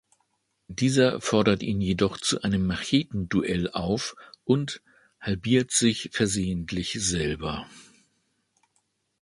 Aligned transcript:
Dieser 0.67 1.21
fordert 1.21 1.61
ihn 1.61 1.79
jedoch 1.79 2.17
zu 2.17 2.41
einem 2.41 2.65
Macheten-Duell 2.65 3.69
auf 3.69 4.15
und 4.45 4.81
halbiert 5.19 5.69
sich 5.69 6.09
versehentlich 6.11 6.93
selber. 6.99 7.67